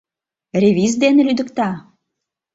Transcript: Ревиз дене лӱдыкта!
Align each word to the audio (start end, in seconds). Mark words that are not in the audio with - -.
Ревиз 0.61 0.93
дене 1.03 1.21
лӱдыкта! 1.27 1.69